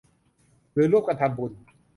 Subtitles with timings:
[0.73, 1.51] หรือร่วมกันทำบุญ